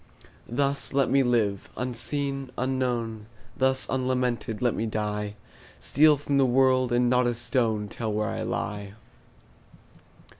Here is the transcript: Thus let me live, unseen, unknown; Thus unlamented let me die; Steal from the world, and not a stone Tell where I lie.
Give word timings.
Thus 0.49 0.93
let 0.93 1.11
me 1.11 1.21
live, 1.21 1.69
unseen, 1.77 2.49
unknown; 2.57 3.27
Thus 3.55 3.87
unlamented 3.87 4.59
let 4.59 4.73
me 4.73 4.87
die; 4.87 5.35
Steal 5.79 6.17
from 6.17 6.39
the 6.39 6.43
world, 6.47 6.91
and 6.91 7.07
not 7.07 7.27
a 7.27 7.35
stone 7.35 7.87
Tell 7.87 8.11
where 8.11 8.29
I 8.29 8.41
lie. 8.41 8.93